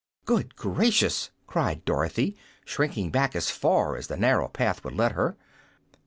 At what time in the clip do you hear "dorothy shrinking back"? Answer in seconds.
1.85-3.35